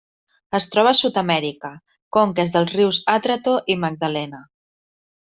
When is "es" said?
0.59-0.65